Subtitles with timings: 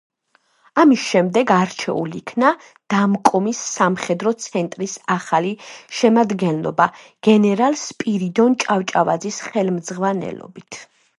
[0.83, 2.53] ამის შემდეგ არჩეულ იქნა
[2.93, 5.51] „დამკომის“ სამხედრო ცენტრის ახალი
[5.99, 6.87] შემადგენლობა
[7.29, 10.85] გენერალ სპირიდონ ჭავჭავაძის ხელმძღვანელობით.